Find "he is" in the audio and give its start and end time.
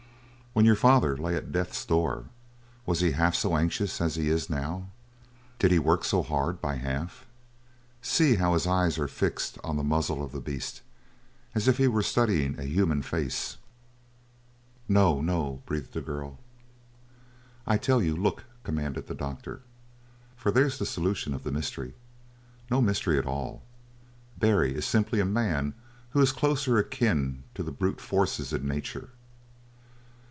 4.15-4.49